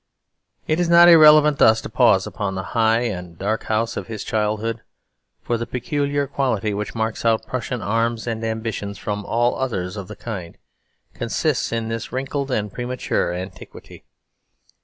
It 0.65 0.79
is 0.79 0.89
not 0.89 1.09
irrelevant 1.09 1.59
thus 1.59 1.79
to 1.81 1.87
pause 1.87 2.25
upon 2.25 2.55
the 2.55 2.63
high 2.73 3.01
and 3.01 3.37
dark 3.37 3.65
house 3.65 3.95
of 3.95 4.07
his 4.07 4.23
childhood. 4.23 4.81
For 5.43 5.59
the 5.59 5.67
peculiar 5.67 6.25
quality 6.25 6.73
which 6.73 6.95
marks 6.95 7.23
out 7.23 7.45
Prussian 7.45 7.83
arms 7.83 8.25
and 8.25 8.43
ambitions 8.43 8.97
from 8.97 9.23
all 9.23 9.55
others 9.59 9.95
of 9.97 10.07
the 10.07 10.15
kind 10.15 10.57
consists 11.13 11.71
in 11.71 11.89
this 11.89 12.11
wrinkled 12.11 12.49
and 12.49 12.73
premature 12.73 13.31
antiquity. 13.31 14.03